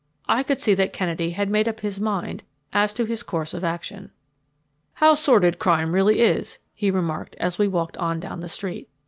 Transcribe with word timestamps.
I 0.27 0.41
could 0.41 0.59
see 0.59 0.73
that 0.73 0.93
Kennedy 0.93 1.29
had 1.29 1.47
made 1.47 1.67
up 1.67 1.81
his 1.81 1.99
mind 1.99 2.43
as 2.73 2.91
to 2.95 3.05
his 3.05 3.21
course 3.21 3.53
of 3.53 3.63
action. 3.63 4.09
"How 4.95 5.13
sordid 5.13 5.59
crime 5.59 5.91
really 5.93 6.21
is," 6.21 6.57
he 6.73 6.89
remarked 6.89 7.35
as 7.39 7.59
we 7.59 7.67
walked 7.67 7.97
on 7.97 8.19
down 8.19 8.39
the 8.39 8.49
street. 8.49 8.89